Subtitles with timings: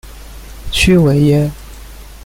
[0.71, 1.51] 屈维耶。